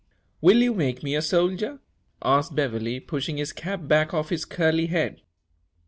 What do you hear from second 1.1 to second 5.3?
a soldier?" asked Beverley, pushing his cap back off his curly head.